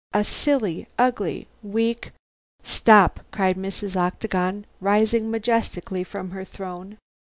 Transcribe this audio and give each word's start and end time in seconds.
A 0.15 0.23
silly, 0.23 0.87
ugly, 0.97 1.47
weak" 1.61 2.09
"Stop!" 2.63 3.19
cried 3.31 3.55
Mrs. 3.55 3.95
Octagon, 3.95 4.65
rising 4.79 5.29
majestically 5.29 6.03
from 6.03 6.31
her 6.31 6.43
throne. 6.43 6.97